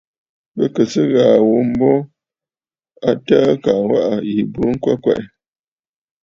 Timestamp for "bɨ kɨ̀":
0.55-0.85